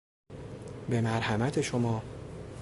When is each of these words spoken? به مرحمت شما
به 0.89 1.01
مرحمت 1.01 1.61
شما 1.61 2.01